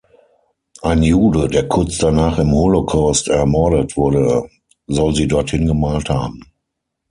[0.81, 4.49] Ein Jude, der kurz danach im Holocaust ermordet wurde,
[4.87, 6.39] soll sie dorthin gemalt haben.